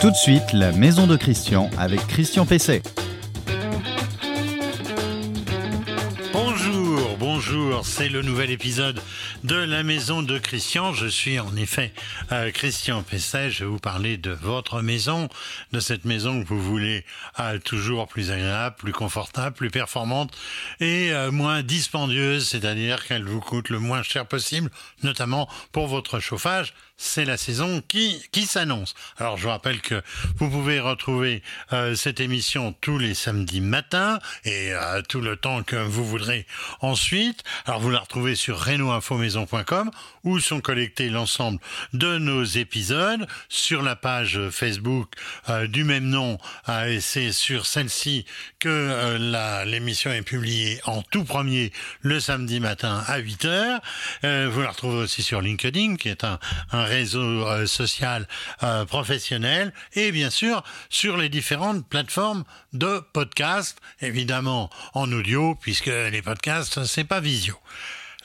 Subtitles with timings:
[0.00, 2.82] Tout de suite, la maison de Christian avec Christian Pesset.
[6.32, 9.02] Bonjour, bonjour, c'est le nouvel épisode
[9.42, 10.92] de la maison de Christian.
[10.92, 11.92] Je suis en effet
[12.30, 15.28] euh, Christian Pesset, je vais vous parler de votre maison,
[15.72, 17.04] de cette maison que vous voulez
[17.40, 20.30] euh, toujours plus agréable, plus confortable, plus performante
[20.78, 24.70] et euh, moins dispendieuse, c'est-à-dire qu'elle vous coûte le moins cher possible,
[25.02, 28.94] notamment pour votre chauffage c'est la saison qui, qui s'annonce.
[29.16, 30.02] Alors je rappelle que
[30.36, 35.62] vous pouvez retrouver euh, cette émission tous les samedis matins et euh, tout le temps
[35.62, 36.44] que vous voudrez
[36.80, 37.44] ensuite.
[37.66, 39.90] Alors vous la retrouvez sur renoinfomaison.com
[40.24, 41.60] où sont collectés l'ensemble
[41.92, 45.12] de nos épisodes sur la page Facebook
[45.48, 46.36] euh, du même nom.
[46.86, 48.24] et c'est sur celle-ci
[48.58, 49.16] que
[49.64, 53.80] l'émission est publiée en tout premier le samedi matin à 8h.
[54.50, 56.40] vous la retrouvez aussi sur LinkedIn qui est un,
[56.72, 58.26] un réseau euh, social
[58.62, 65.86] euh, professionnel et bien sûr sur les différentes plateformes de podcasts, évidemment en audio puisque
[65.86, 67.56] les podcasts c'est pas visio.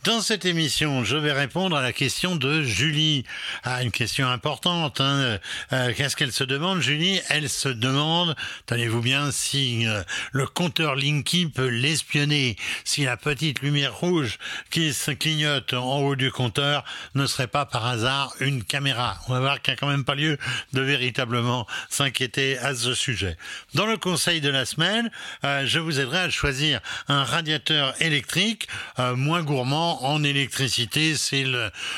[0.03, 3.23] Dans cette émission, je vais répondre à la question de Julie.
[3.63, 4.99] Ah, une question importante.
[4.99, 5.39] Hein.
[5.71, 7.21] Euh, qu'est-ce qu'elle se demande, Julie?
[7.29, 13.61] Elle se demande, tenez-vous bien, si euh, le compteur Linky peut l'espionner, si la petite
[13.61, 14.39] lumière rouge
[14.71, 16.83] qui se clignote en haut du compteur
[17.15, 19.17] ne serait pas par hasard une caméra.
[19.29, 20.37] On va voir qu'il n'y a quand même pas lieu
[20.73, 23.37] de véritablement s'inquiéter à ce sujet.
[23.73, 25.09] Dans le conseil de la semaine,
[25.45, 28.67] euh, je vous aiderai à choisir un radiateur électrique
[28.97, 31.43] moins gourmand en électricité, c'est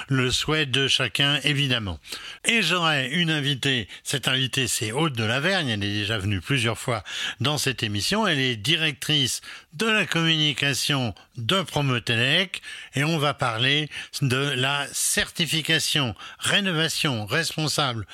[0.09, 1.99] le, souhait de chacun évidemment.
[2.43, 6.77] Et j'aurai une invitée, cette invitée c'est Aude de Lavergne, elle est déjà venue plusieurs
[6.77, 7.03] fois
[7.39, 9.41] dans cette émission, elle est directrice
[9.73, 12.61] de la communication de Promotelec
[12.95, 13.89] et on va parler
[14.21, 18.05] de la certification rénovation responsable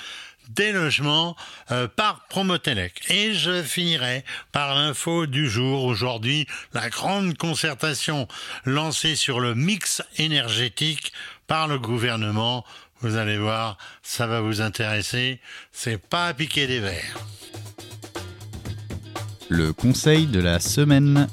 [0.50, 1.36] des logements
[1.72, 3.09] euh, par Promotelec.
[3.09, 5.86] Et je finirai par l'info du jour.
[5.86, 8.27] Aujourd'hui, la grande concertation
[8.66, 11.14] lancée sur le mix énergétique
[11.48, 12.66] par le gouvernement.
[13.02, 15.39] Vous allez voir, ça va vous intéresser.
[15.71, 17.20] C'est pas à piquer des verres.
[19.49, 21.27] Le conseil de la semaine.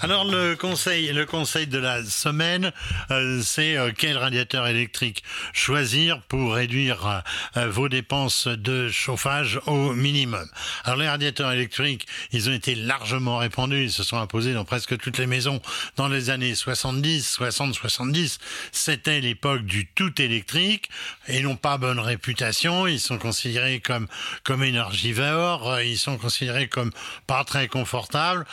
[0.00, 2.72] Alors le conseil, le conseil de la semaine,
[3.10, 5.22] euh, c'est euh, quel radiateur électrique
[5.52, 7.22] choisir pour réduire
[7.56, 10.46] euh, vos dépenses de chauffage au minimum?
[10.84, 14.98] Alors les radiateurs électriques, ils ont été largement répandus, ils se sont imposés dans presque
[14.98, 15.62] toutes les maisons
[15.96, 18.40] dans les années 70, 60, 70.
[18.72, 20.90] C'était l'époque du tout électrique
[21.28, 22.88] et n'ont pas bonne réputation.
[22.88, 24.08] Ils sont considérés comme
[24.42, 26.90] comme énergivores, ils sont considérés comme
[27.26, 28.44] pas très confortables.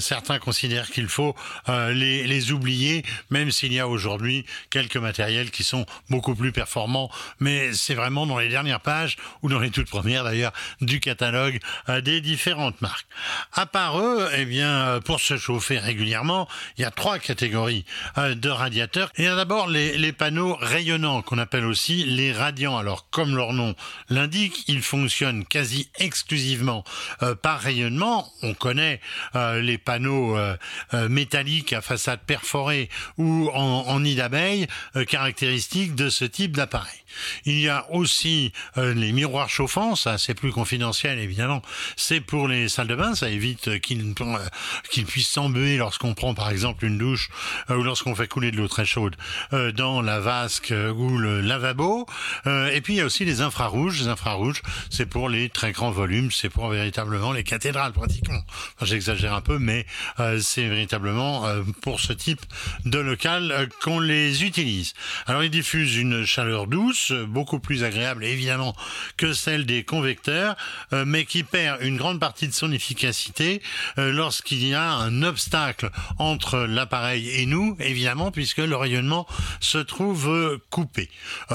[0.00, 1.34] Certains considèrent qu'il faut
[1.68, 7.10] euh, les, oublier, même s'il y a aujourd'hui quelques matériels qui sont beaucoup plus performants.
[7.40, 11.58] Mais c'est vraiment dans les dernières pages, ou dans les toutes premières d'ailleurs, du catalogue
[11.88, 13.06] euh, des différentes marques.
[13.52, 17.84] À part eux, eh bien, pour se chauffer régulièrement, il y a trois catégories
[18.16, 19.10] de radiateurs.
[19.18, 22.76] Il y a d'abord les, panneaux rayonnants, qu'on appelle aussi les radiants.
[22.76, 23.74] Alors, comme leur nom
[24.08, 26.84] l'indique, ils fonctionnent quasi exclusivement
[27.42, 28.30] par rayonnement.
[28.42, 29.00] On connaît
[29.34, 30.56] les panneaux euh,
[30.94, 36.98] euh, métalliques à façade perforée ou en, nid d'abeille, euh, caractéristiques de ce type d'appareil.
[37.44, 41.62] Il y a aussi les miroirs chauffants, ça c'est plus confidentiel évidemment,
[41.96, 44.14] c'est pour les salles de bain, ça évite qu'ils
[44.90, 47.30] qu'ils puissent s'embuer lorsqu'on prend par exemple une douche
[47.68, 49.16] ou lorsqu'on fait couler de l'eau très chaude
[49.74, 52.06] dans la vasque ou le lavabo.
[52.46, 55.90] et puis il y a aussi les infrarouges, les infrarouges c'est pour les très grands
[55.90, 58.40] volumes, c'est pour véritablement les cathédrales pratiquement.
[58.82, 59.86] J'exagère un peu mais
[60.20, 62.40] euh, c'est véritablement euh, pour ce type
[62.84, 64.94] de local euh, qu'on les utilise.
[65.26, 68.74] Alors ils diffusent une chaleur douce, beaucoup plus agréable évidemment
[69.16, 70.56] que celle des convecteurs,
[70.92, 73.62] mais qui perd une grande partie de son efficacité
[73.96, 79.26] lorsqu'il y a un obstacle entre l'appareil et nous, évidemment, puisque le rayonnement
[79.60, 81.10] se trouve coupé.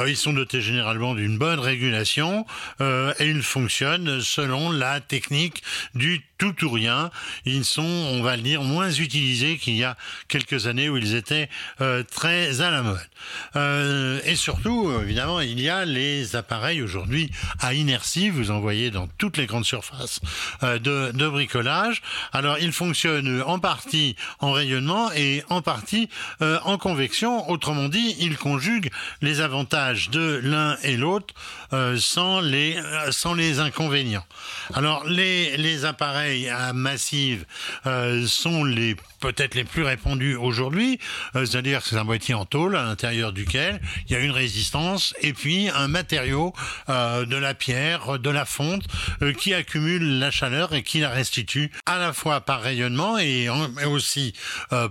[0.08, 2.46] ils sont dotés généralement d'une bonne régulation
[2.80, 5.64] et ils fonctionnent selon la technique
[5.96, 7.10] du tout ou rien.
[7.46, 9.96] Ils sont, on va le dire, moins utilisés qu'il y a
[10.28, 11.50] quelques années où ils étaient
[11.82, 13.00] euh, très à la mode.
[13.56, 18.30] Euh, et surtout, évidemment, il y a les appareils aujourd'hui à inertie.
[18.30, 20.20] Vous en voyez dans toutes les grandes surfaces
[20.64, 22.02] euh, de, bricolage.
[22.32, 26.10] Alors, ils fonctionnent en partie en rayonnement et en partie
[26.42, 27.50] euh, en convection.
[27.50, 28.90] Autrement dit, ils conjuguent
[29.22, 31.34] les avantages de l'un et l'autre
[31.74, 32.78] euh, sans les
[33.12, 34.26] sans les inconvénients.
[34.74, 37.46] Alors, les les appareils à massive
[38.28, 41.00] sont les peut-être les plus répandus aujourd'hui,
[41.34, 45.14] c'est-à-dire que c'est un boîtier en tôle à l'intérieur duquel il y a une résistance
[45.24, 46.54] et puis un matériau
[46.88, 48.84] de la pierre, de la fonte,
[49.38, 53.48] qui accumule la chaleur et qui la restitue à la fois par rayonnement et,
[53.86, 54.34] aussi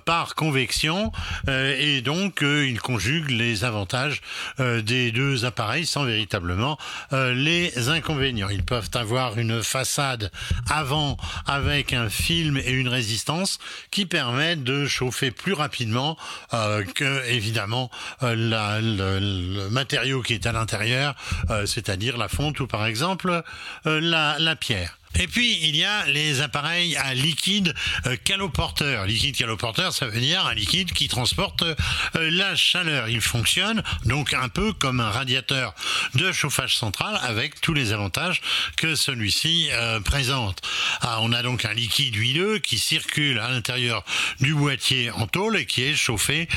[0.04, 1.12] par convection.
[1.48, 4.20] et donc, il conjugue les avantages
[4.58, 6.78] des deux appareils sans véritablement
[7.12, 8.48] les inconvénients.
[8.48, 10.30] Ils peuvent avoir une façade
[10.70, 13.58] avant avec un film et une résistance
[13.90, 16.16] qui permettent de chauffer plus rapidement
[16.54, 17.90] euh, que évidemment
[18.22, 21.14] euh, le, matériau qui est à l'intérieur,
[21.50, 23.42] euh, c'est-à-dire la fonte ou par exemple
[23.84, 24.98] la pierre.
[25.18, 27.74] Et puis, il y a les appareils à liquide
[28.06, 29.04] euh, caloporteur.
[29.06, 31.74] Liquide caloporteur, ça veut dire un liquide qui transporte euh,
[32.14, 33.08] la chaleur.
[33.08, 35.74] Il fonctionne donc un peu comme un radiateur
[36.14, 38.40] de chauffage central avec tous les avantages
[38.76, 40.62] que celui-ci euh, présente.
[41.02, 44.04] Ah, on a donc un liquide huileux qui circule à l'intérieur
[44.40, 46.48] du boîtier en tôle et qui est chauffé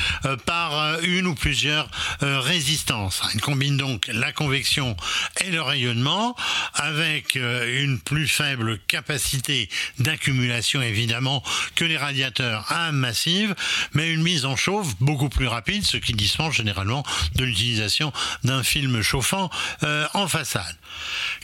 [0.46, 1.88] par une ou plusieurs
[2.20, 3.22] résistances.
[3.34, 4.96] Il combine donc la convection
[5.44, 6.34] et le rayonnement
[6.74, 11.42] avec une plus faible faible capacité d'accumulation évidemment
[11.74, 13.56] que les radiateurs à massive,
[13.92, 17.04] mais une mise en chauffe beaucoup plus rapide, ce qui dispense généralement
[17.34, 18.12] de l'utilisation
[18.44, 19.50] d'un film chauffant
[19.82, 20.76] euh, en façade.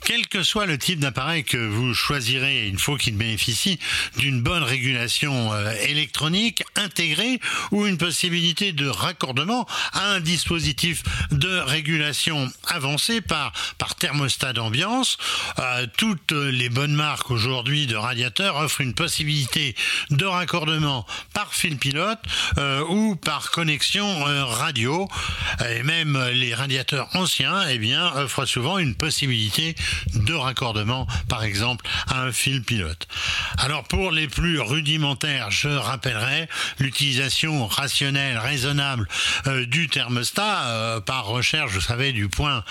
[0.04, 3.80] Quel que soit le type d'appareil que vous choisirez, il faut qu'il bénéficie
[4.16, 7.40] d'une bonne régulation euh, électronique intégrée
[7.72, 11.02] ou une possibilité de raccordement à un dispositif
[11.32, 15.18] de régulation avancé par, par thermostat d'ambiance.
[15.58, 19.74] Euh, toutes les bonnes marque aujourd'hui de radiateurs offre une possibilité
[20.10, 22.18] de raccordement par fil pilote
[22.58, 25.08] euh, ou par connexion euh, radio.
[25.68, 29.74] Et même les radiateurs anciens eh bien, offrent souvent une possibilité
[30.14, 33.06] de raccordement, par exemple, à un fil pilote.
[33.58, 36.48] Alors pour les plus rudimentaires, je rappellerai
[36.78, 39.08] l'utilisation rationnelle, raisonnable
[39.46, 42.64] euh, du thermostat par recherche, vous savez, du point,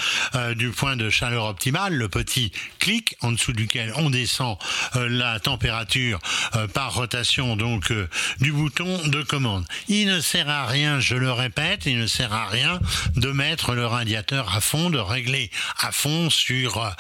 [0.56, 4.58] du point de chaleur optimale, le petit clic en dessous duquel on descend
[4.96, 6.20] euh, la température
[6.56, 8.08] euh, par rotation donc euh,
[8.40, 9.66] du bouton de commande.
[9.88, 12.80] Il ne sert à rien, je le répète, il ne sert à rien
[13.16, 15.50] de mettre le radiateur à fond, de régler
[15.80, 16.94] à fond sur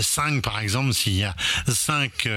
[0.00, 1.34] 5 par exemple s'il y a
[1.68, 2.28] 5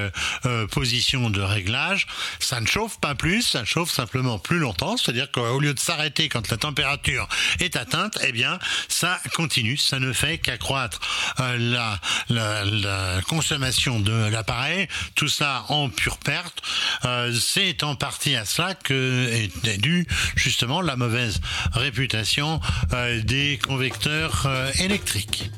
[0.71, 2.07] positions de réglage.
[2.39, 6.29] Ça ne chauffe pas plus, ça chauffe simplement plus longtemps, c'est-à-dire qu'au lieu de s'arrêter
[6.29, 7.27] quand la température
[7.59, 10.99] est atteinte, eh bien ça continue, ça ne fait qu'accroître
[11.37, 11.99] la,
[12.29, 16.61] la, consommation de de l'appareil, tout ça en pure perte.
[17.05, 21.39] Euh, c'est en partie à cela que est due justement la mauvaise
[21.73, 22.59] réputation
[22.93, 25.51] euh, des convecteurs euh, électriques.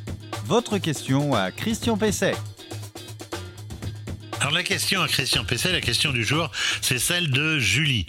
[0.45, 2.35] Votre question à Christian Pesset.
[4.39, 6.51] Alors la question à Christian Pesset, la question du jour,
[6.81, 8.07] c'est celle de Julie.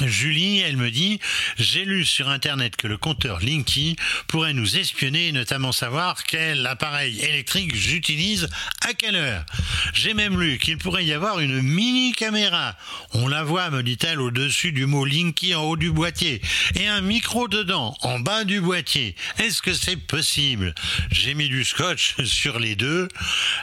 [0.00, 1.20] Julie, elle me dit,
[1.58, 3.96] j'ai lu sur Internet que le compteur Linky
[4.26, 8.48] pourrait nous espionner notamment savoir quel appareil électrique j'utilise
[8.88, 9.44] à quelle heure.
[9.92, 12.74] J'ai même lu qu'il pourrait y avoir une mini caméra.
[13.12, 16.40] On la voit, me dit-elle, au-dessus du mot Linky en haut du boîtier
[16.74, 19.14] et un micro dedans, en bas du boîtier.
[19.38, 20.74] Est-ce que c'est possible?
[21.10, 23.08] J'ai mis du scotch sur les deux.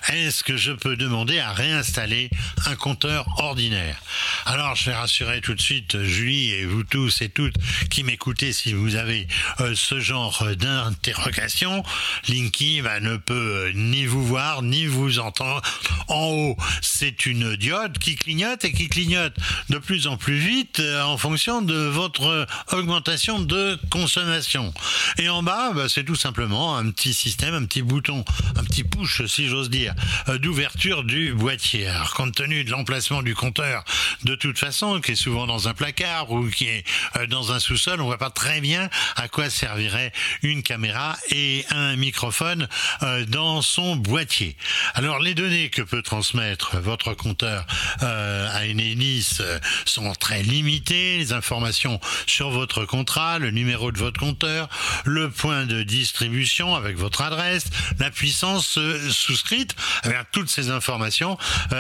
[0.10, 2.30] Est-ce que je peux demander à réinstaller
[2.68, 4.00] un compteur ordinaire?
[4.46, 7.56] Alors, je vais rassurer tout de suite Julie et vous tous et toutes
[7.90, 9.28] qui m'écoutez, si vous avez
[9.62, 11.84] euh, ce genre d'interrogation,
[12.28, 15.62] Linky bah, ne peut euh, ni vous voir ni vous entendre.
[16.08, 19.36] En haut, c'est une diode qui clignote et qui clignote
[19.70, 24.74] de plus en plus vite euh, en fonction de votre augmentation de consommation.
[25.18, 28.26] Et en bas, bah, c'est tout simplement un petit système, un petit bouton,
[28.58, 29.94] un petit push, si j'ose dire,
[30.40, 31.88] d'ouverture du boîtier.
[31.88, 33.84] Alors, compte tenu de l'emplacement du compteur,
[34.24, 36.84] de toute façon, qui est souvent dans un placard, ou qui est
[37.16, 40.12] euh, dans un sous-sol, on voit pas très bien à quoi servirait
[40.42, 42.68] une caméra et un microphone
[43.04, 44.56] euh, dans son boîtier.
[44.96, 47.66] Alors les données que peut transmettre votre compteur
[48.04, 49.42] euh, à une hélice
[49.86, 54.68] sont très limitées, les informations sur votre contrat, le numéro de votre compteur,
[55.06, 57.66] le point de distribution avec votre adresse,
[58.00, 58.80] la puissance
[59.12, 59.76] souscrite,
[60.06, 61.38] eh toutes ces informations,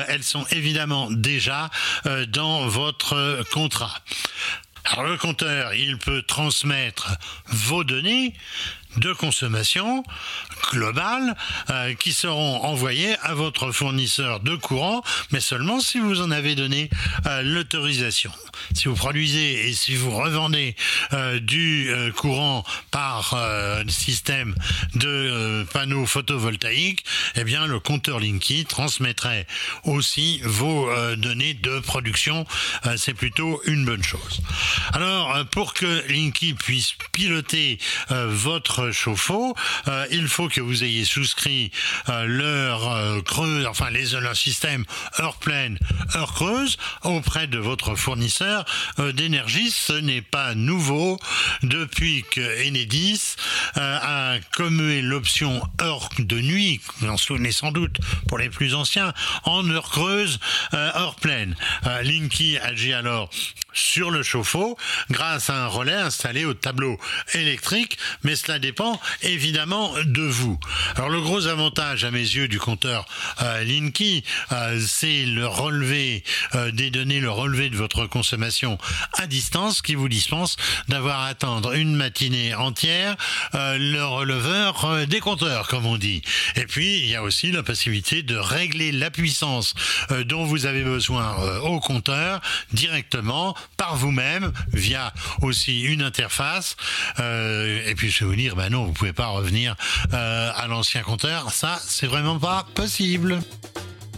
[0.07, 1.69] elles sont évidemment déjà
[2.27, 4.01] dans votre contrat.
[4.85, 7.15] Alors le compteur, il peut transmettre
[7.47, 8.33] vos données
[8.97, 10.03] de consommation
[10.71, 11.35] globale
[11.69, 16.55] euh, qui seront envoyées à votre fournisseur de courant, mais seulement si vous en avez
[16.55, 16.89] donné
[17.25, 18.31] euh, l'autorisation.
[18.73, 20.75] Si vous produisez et si vous revendez
[21.13, 23.35] euh, du courant par
[23.87, 24.55] système
[24.95, 27.05] de panneaux photovoltaïques,
[27.35, 29.47] eh bien le compteur Linky transmettrait
[29.83, 32.45] aussi vos données de production.
[32.97, 34.41] C'est plutôt une bonne chose.
[34.93, 37.79] Alors pour que Linky puisse piloter
[38.09, 39.55] votre chauffe-eau,
[39.87, 41.71] euh, il faut que vous ayez souscrit
[42.09, 44.85] euh, l'heure euh, creuse, enfin les, le système
[45.19, 45.77] heure pleine,
[46.15, 48.65] heure creuse auprès de votre fournisseur
[48.99, 49.71] euh, d'énergie.
[49.71, 51.19] Ce n'est pas nouveau
[51.63, 53.35] depuis que Enedis
[53.75, 59.13] a commué l'option heure de nuit, vous en souvenez sans doute pour les plus anciens,
[59.43, 60.39] en heure creuse,
[60.73, 61.55] heure pleine.
[62.03, 63.29] Linky agit alors
[63.79, 64.77] sur le chauffe-eau
[65.09, 66.99] grâce à un relais installé au tableau
[67.33, 70.59] électrique, mais cela dépend évidemment de vous.
[70.95, 73.05] Alors le gros avantage à mes yeux du compteur
[73.41, 76.23] euh, Linky, euh, c'est le relevé
[76.55, 78.77] euh, des données, le relevé de votre consommation
[79.13, 80.57] à distance qui vous dispense
[80.87, 83.15] d'avoir à attendre une matinée entière
[83.55, 86.21] euh, le releveur euh, des compteurs, comme on dit.
[86.55, 89.73] Et puis il y a aussi la possibilité de régler la puissance
[90.11, 92.41] euh, dont vous avez besoin au compteur
[92.73, 96.75] directement par vous-même via aussi une interface.
[97.19, 99.75] Euh, et puis je vais vous dire, ben non, vous pouvez pas revenir
[100.13, 101.51] euh, à l'ancien compteur.
[101.51, 103.39] Ça, c'est vraiment pas possible.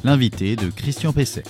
[0.04, 1.44] L'invité de Christian Pesset.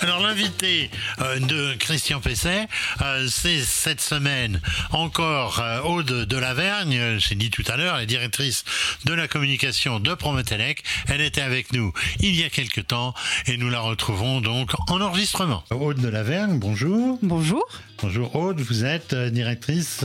[0.00, 2.68] Alors l'invité euh, de Christian Pesset,
[3.02, 4.60] euh, c'est cette semaine
[4.90, 8.64] encore euh, Aude de Lavergne, j'ai dit tout à l'heure, la directrice
[9.04, 10.82] de la communication de Promotelec.
[11.08, 13.14] Elle était avec nous il y a quelque temps
[13.46, 15.64] et nous la retrouvons donc en enregistrement.
[15.70, 17.18] Aude de Lavergne, bonjour.
[17.22, 17.66] Bonjour.
[18.02, 20.04] Bonjour Aude, vous êtes directrice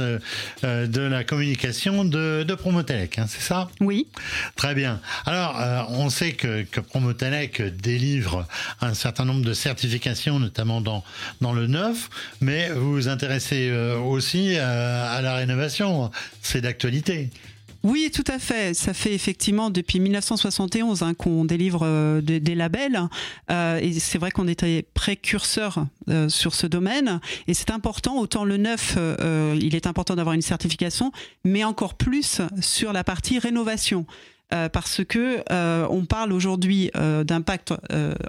[0.63, 3.69] de la communication de, de Promotelec, hein, c'est ça?
[3.81, 4.07] Oui.
[4.55, 5.01] Très bien.
[5.25, 8.47] Alors, euh, on sait que, que Promotelec délivre
[8.79, 9.53] un certain nombre de
[10.39, 11.03] notamment dans,
[11.41, 12.09] dans le neuf,
[12.41, 16.11] mais vous vous intéressez euh, aussi euh, à la rénovation.
[16.41, 17.29] C'est d'actualité.
[17.83, 18.75] Oui, tout à fait.
[18.75, 23.01] Ça fait effectivement depuis 1971 hein, qu'on délivre euh, des, labels.
[23.49, 25.85] Et c'est vrai qu'on était précurseur
[26.27, 27.19] sur ce domaine.
[27.47, 28.97] Et c'est important, autant le neuf,
[29.59, 31.11] il est important d'avoir une certification,
[31.43, 34.05] mais encore plus sur la partie rénovation.
[34.49, 35.41] Parce que
[35.89, 37.73] on parle aujourd'hui d'impact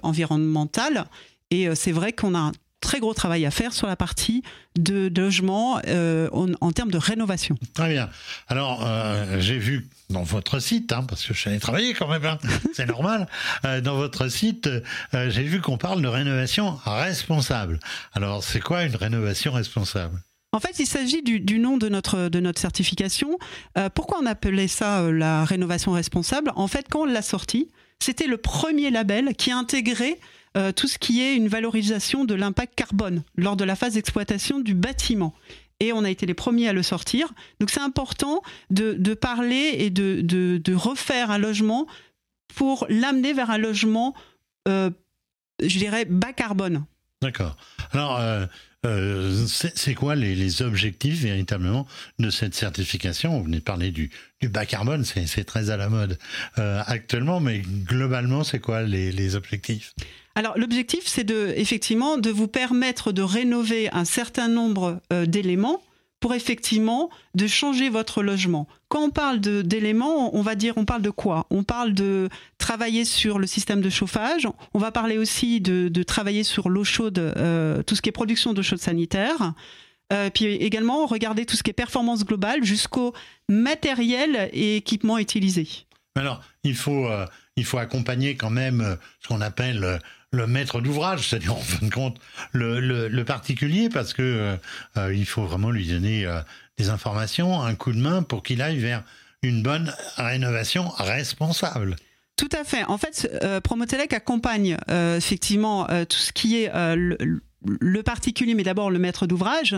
[0.02, 1.06] environnemental.
[1.52, 4.42] Et euh, c'est vrai qu'on a un très gros travail à faire sur la partie
[4.76, 7.56] de, de logement euh, en, en termes de rénovation.
[7.74, 8.10] Très bien.
[8.48, 12.08] Alors, euh, j'ai vu dans votre site, hein, parce que je suis allé travailler quand
[12.08, 12.38] même, hein,
[12.74, 13.28] c'est normal,
[13.64, 14.68] euh, dans votre site,
[15.12, 17.80] j'ai vu qu'on parle de rénovation responsable.
[18.12, 20.20] Alors, c'est quoi une rénovation responsable?
[20.54, 23.38] En fait, il s'agit du, du nom de notre, de notre certification.
[23.94, 26.52] Pourquoi on appelait ça la rénovation responsable?
[26.56, 30.18] En fait, quand on l'a sorti, c'était le premier label qui a intégré
[30.56, 34.60] euh, tout ce qui est une valorisation de l'impact carbone lors de la phase d'exploitation
[34.60, 35.34] du bâtiment.
[35.80, 37.32] Et on a été les premiers à le sortir.
[37.58, 41.86] Donc c'est important de, de parler et de, de, refaire un logement
[42.54, 44.14] pour l'amener vers un logement,
[44.68, 44.90] euh,
[45.62, 46.84] je dirais, bas carbone.
[47.22, 47.56] D'accord.
[47.92, 51.86] Alors, euh, c'est quoi les, objectifs véritablement
[52.18, 53.38] de cette certification?
[53.38, 56.18] On venait de parler du, du bas carbone, c'est très à la mode
[56.56, 59.94] actuellement, mais globalement, c'est quoi les, les objectifs?
[60.34, 65.82] Alors l'objectif, c'est de effectivement de vous permettre de rénover un certain nombre euh, d'éléments
[66.20, 68.68] pour effectivement de changer votre logement.
[68.88, 71.46] Quand on parle d'éléments, on va dire on parle de quoi?
[71.50, 74.46] On parle de travailler sur le système de chauffage.
[74.72, 78.12] On va parler aussi de, de travailler sur l'eau chaude, euh, tout ce qui est
[78.12, 79.52] production d'eau chaude sanitaire.
[80.12, 83.14] Euh, puis également regarder tout ce qui est performance globale jusqu'au
[83.48, 85.68] matériel et équipement utilisé.
[86.14, 87.08] Alors, il faut,
[87.56, 89.98] il faut accompagner quand même ce qu'on appelle
[90.32, 92.18] le maître d'ouvrage, c'est-à-dire en fin de compte
[92.52, 94.56] le, particulier, parce que euh,
[94.96, 96.40] euh, il faut vraiment lui donner euh,
[96.78, 99.04] des informations, un coup de main pour qu'il aille vers
[99.42, 101.96] une bonne rénovation responsable.
[102.36, 102.84] Tout à fait.
[102.84, 108.98] En fait, euh, Promotelec accompagne effectivement tout ce qui est le, particulier, mais d'abord le
[108.98, 109.76] maître d'ouvrage,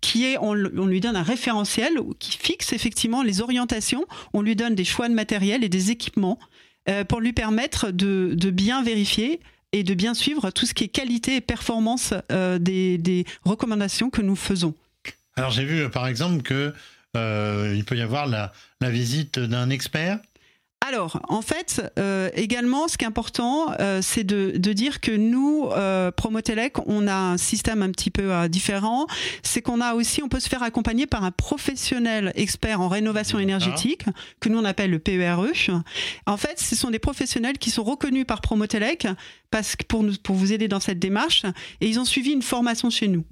[0.00, 4.04] qui est, on, lui donne un référentiel qui fixe effectivement les orientations.
[4.32, 6.38] On lui donne des choix de matériel et des équipements
[7.08, 9.40] pour lui permettre de bien vérifier
[9.72, 14.22] et de bien suivre tout ce qui est qualité et performance euh, des, recommandations que
[14.22, 14.74] nous faisons.
[15.36, 16.74] Alors j'ai vu euh, par exemple que
[17.16, 18.52] euh, il peut y avoir la
[18.90, 20.18] visite d'un expert.
[20.84, 25.12] Alors, en fait, euh, également, ce qui est important, euh, c'est de, de dire que
[25.12, 29.06] nous, euh, Promotelec, on a un système un petit peu euh, différent.
[29.44, 33.38] C'est qu'on a aussi, on peut se faire accompagner par un professionnel expert en rénovation
[33.38, 34.06] énergétique,
[34.40, 35.46] que nous on appelle le PERE.
[36.26, 39.06] En fait, ce sont des professionnels qui sont reconnus par Promotelec
[39.52, 41.44] parce que pour nous, pour vous aider dans cette démarche,
[41.80, 43.24] et ils ont suivi une formation chez nous.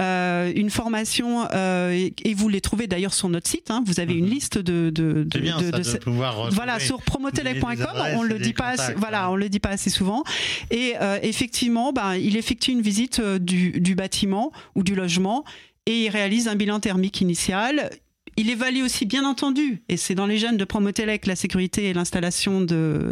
[0.00, 3.70] Euh, une formation euh, et, et vous les trouvez d'ailleurs sur notre site.
[3.70, 3.82] hein.
[3.86, 4.30] vous avez une Mhm.
[4.30, 7.76] liste de, de, de- bien de- ce- pouvoir voilà, sur promotelec.com,
[8.16, 9.30] on le dit pas, assez, voilà, hein.
[9.30, 10.24] on le dit pas assez souvent.
[10.70, 15.44] Et euh, effectivement, ben, il effectue une visite du, du bâtiment ou du logement
[15.86, 17.90] et il réalise un bilan thermique initial.
[18.36, 21.92] Il évalue aussi, bien entendu, et c'est dans les gènes de Promotelec, la sécurité et
[21.92, 22.64] l'installation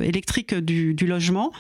[0.03, 1.53] électrique du, logement.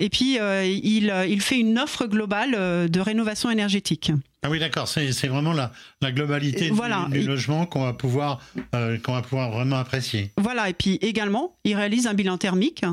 [0.00, 4.10] Et puis, euh, il, il, fait une offre globale de rénovation énergétique.
[4.42, 4.86] Ah oui, d'accord.
[4.86, 8.40] C'est vraiment la, la globalité du, logement qu'on va pouvoir
[8.74, 10.32] euh, qu'on va pouvoir vraiment apprécier.
[10.36, 10.68] Voilà.
[10.68, 12.84] Et puis également, il réalise un bilan thermique.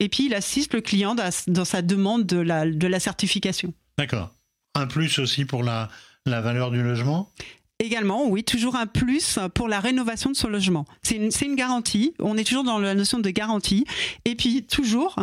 [0.00, 3.72] Et puis, il assiste le client dans sa demande de la, de la certification.
[3.98, 4.30] D'accord.
[4.74, 5.88] Un plus aussi pour la,
[6.26, 7.30] la valeur du logement?
[7.78, 10.86] Également, oui, toujours un plus pour la rénovation de son logement.
[11.02, 13.84] C'est une, une, garantie, on est toujours dans la notion de garantie.
[14.24, 15.16] Et puis, toujours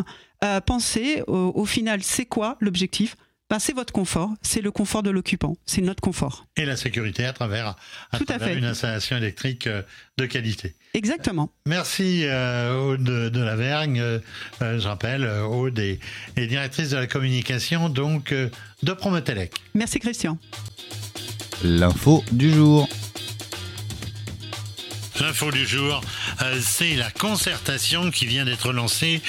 [0.44, 3.16] euh, penser au, final, c'est quoi l'objectif?
[3.50, 6.46] Ben, c'est votre confort, c'est le confort de l'occupant, c'est notre confort.
[6.56, 7.75] Et la sécurité à travers,
[8.12, 9.82] à travers une installation électrique euh,
[10.18, 10.75] de qualité.
[10.94, 11.51] Exactement.
[11.65, 14.00] Merci euh, Aude de, la Vergne.
[14.01, 14.20] Euh,
[14.62, 16.00] je rappelle, Aude est,
[16.36, 19.56] est, directrice de la communication donc de Promotelec.
[19.74, 20.38] Merci Christian.
[21.63, 22.88] L'info du jour.
[25.20, 26.01] L'info du jour,
[26.62, 29.22] c'est la concertation qui vient d'être lancée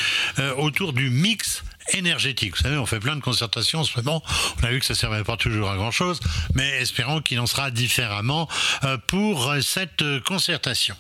[0.57, 2.57] autour du mix énergétique.
[2.57, 4.23] Vous savez, on fait plein de concertations en ce moment.
[4.63, 6.21] On a vu que ça ne servait pas toujours à grand chose,
[6.55, 8.49] mais espérons qu'il en sera différemment
[8.85, 10.97] euh, pour cette concertation.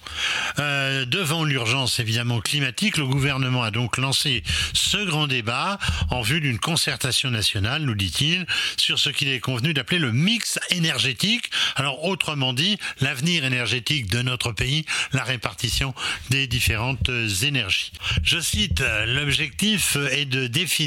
[0.58, 4.42] Euh, devant l'urgence évidemment climatique, le gouvernement a donc lancé
[4.72, 5.78] ce grand débat
[6.10, 10.58] en vue d'une concertation nationale, nous dit-il, sur ce qu'il est convenu d'appeler le mix
[10.70, 11.50] énergétique.
[11.76, 15.94] Alors autrement dit, l'avenir énergétique de notre pays, la répartition
[16.30, 17.10] des différentes
[17.42, 17.92] énergies.
[18.22, 20.79] Je cite, l'objectif est de définir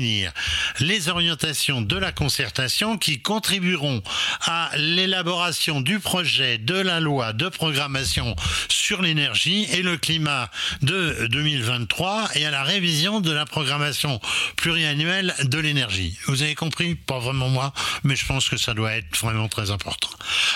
[0.80, 4.02] les orientations de la concertation qui contribueront
[4.42, 8.36] à l'élaboration du projet de la loi de programmation
[8.70, 10.50] sur l'énergie et le climat
[10.82, 14.20] de 2023 et à la révision de la programmation
[14.56, 16.18] pluriannuelle de l'énergie.
[16.28, 16.96] Vous avez compris?
[16.96, 17.74] Pas vraiment moi,
[18.04, 20.10] mais je pense que ça doit être vraiment très important.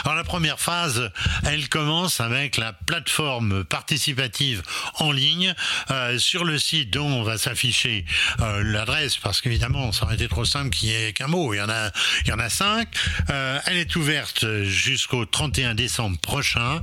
[0.04, 1.12] Alors la première phase,
[1.46, 4.64] elle commence avec la plateforme participative
[4.96, 5.54] en ligne
[5.92, 8.06] euh, sur le site dont va s'afficher
[8.40, 11.54] euh, l'adresse parce qu'évidemment, ça aurait été trop simple qu'il n'y ait qu'un mot.
[11.54, 11.92] Il y en a,
[12.24, 12.88] il y en a cinq.
[13.30, 16.82] Euh, elle est ouverte jusqu'au 31 décembre prochain.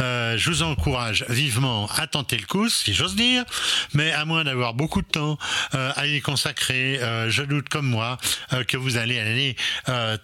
[0.00, 3.44] Euh, je vous encourage vivement à tenter le coup, si j'ose dire,
[3.94, 5.38] mais à moins d'avoir beaucoup de temps
[5.74, 8.18] euh, à y consacrer, je doute comme moi
[8.68, 9.56] que vous allez aller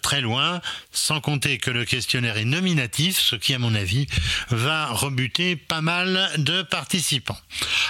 [0.03, 4.05] très loin, sans compter que le questionnaire est nominatif, ce qui, à mon avis,
[4.51, 7.39] va rebuter pas mal de participants.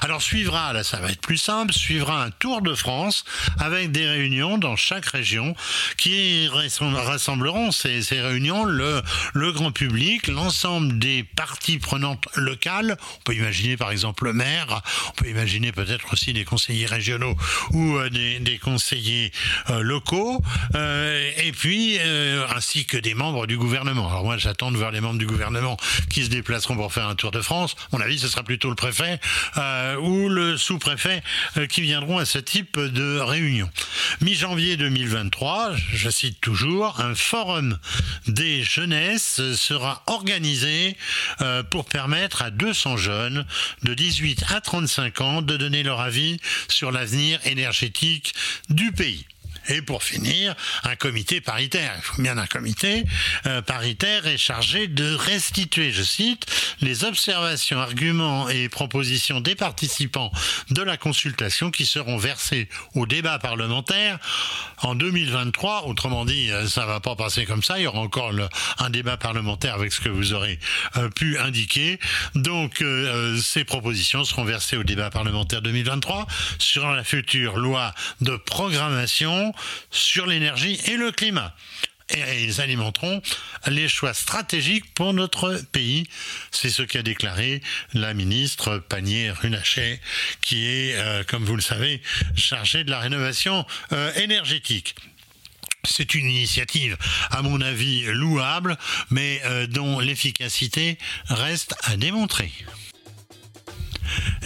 [0.02, 3.26] Alors suivra, là ça va être plus simple, suivra un tour de France
[3.60, 5.56] avec avec des réunions dans chaque région
[5.98, 9.02] qui rassembleront ces, réunions le,
[9.52, 12.98] grand public, l'ensemble des parties prenantes locales.
[13.20, 17.36] On peut imaginer par exemple le maire, on peut imaginer peut-être aussi des conseillers régionaux
[17.72, 19.32] ou euh, des, des, conseillers
[19.70, 20.42] euh, locaux,
[20.76, 22.00] euh, et puis
[22.56, 24.10] ainsi que des membres du gouvernement.
[24.10, 25.78] Alors moi j'attends de voir les membres du gouvernement
[26.10, 27.76] qui se déplaceront pour faire un tour de France.
[27.92, 29.20] mon avis ce sera plutôt le préfet
[30.02, 31.24] ou le sous-préfet
[31.70, 33.53] qui viendront à ce type de réunion.
[34.22, 37.78] Mi-janvier 2023, je cite toujours, un forum
[38.28, 40.98] des jeunesses sera organisé
[41.42, 43.46] euh, pour permettre à 200 jeunes
[43.84, 48.34] de 18 à 35 ans de donner leur avis sur l'avenir énergétique
[48.70, 49.26] du pays.
[49.70, 51.94] Et pour finir, un comité paritaire.
[51.98, 53.06] Il faut bien un comité
[53.46, 56.46] euh, paritaire est chargé de restituer, je cite,
[56.82, 60.32] les observations, arguments et propositions des participants
[60.70, 64.20] de la consultation qui seront versés au débat parlementaire
[64.82, 65.86] en 2023.
[65.88, 67.80] Autrement dit, euh, ça va pas passer comme ça.
[67.80, 68.32] Il y aura encore
[68.80, 70.60] un débat parlementaire avec ce que vous aurez
[70.98, 72.00] euh, pu indiquer.
[72.36, 72.84] Donc,
[73.42, 76.28] ces propositions seront versées au débat parlementaire 2023
[76.60, 79.53] sur la future loi de programmation
[79.92, 81.56] sur l'énergie et le climat
[82.10, 83.22] et ils alimenteront
[83.68, 86.08] les choix stratégiques pour notre pays.
[86.52, 87.62] C'est ce qu'a déclaré
[87.94, 90.00] la ministre Panier-Runacher,
[90.42, 92.02] qui est, euh, comme vous le savez,
[92.36, 94.96] chargée de la rénovation euh, énergétique.
[95.86, 96.98] C'est une initiative,
[97.30, 98.78] à mon avis, louable,
[99.10, 102.52] mais euh, dont l'efficacité reste à démontrer.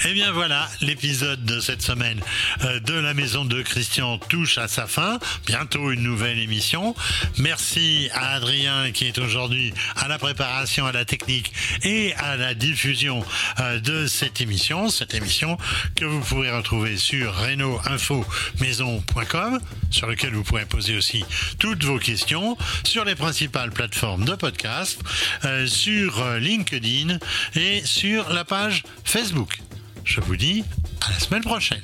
[0.05, 2.21] Eh bien voilà, l'épisode de cette semaine
[2.63, 5.19] euh, de la maison de Christian touche à sa fin.
[5.45, 6.95] Bientôt une nouvelle émission.
[7.39, 11.51] Merci à Adrien qui est aujourd'hui à la préparation, à la technique
[11.83, 13.25] et à la diffusion
[13.59, 14.89] euh, de cette émission.
[14.89, 15.57] Cette émission
[15.95, 17.81] que vous pourrez retrouver sur reno
[18.61, 21.25] maison.com sur lequel vous pourrez poser aussi
[21.59, 24.99] toutes vos questions sur les principales plateformes de podcast,
[25.43, 27.17] euh, sur LinkedIn
[27.55, 29.56] et sur la page Facebook.
[30.07, 30.63] Je vous dis
[31.05, 31.81] à la semaine prochaine.